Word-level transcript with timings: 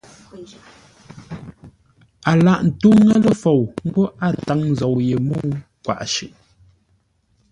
A 2.29 2.31
lâghʼ 2.45 2.63
ńtó 2.67 2.89
ńŋə́ 2.99 3.17
lə́ 3.23 3.35
fou 3.41 3.61
ńgó 3.87 4.03
a 4.25 4.27
táŋ 4.45 4.61
zou 4.79 4.95
yé 5.07 5.15
mə́u 5.27 5.49
kwaʼ 5.85 6.01
shʉʼʉ, 6.13 6.33